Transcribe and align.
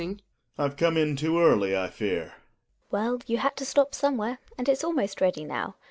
Gina. 0.01 0.15
Well, 0.65 1.53
you 3.27 3.37
had 3.37 3.55
to 3.57 3.65
stop 3.65 3.93
somewhere— 3.93 4.39
and 4.57 4.67
it's 4.67 4.83
almost 4.83 5.21
ready 5.21 5.43
now. 5.45 5.75